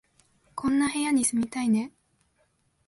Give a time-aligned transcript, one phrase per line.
[0.55, 1.91] こんな部屋に住みたいね